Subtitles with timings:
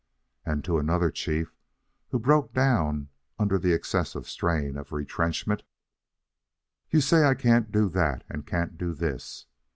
[0.47, 1.53] And to another chief,
[2.09, 5.61] who broke down under the excessive strain of retrenchment:
[6.89, 9.45] "You say I can't do that and can't do this.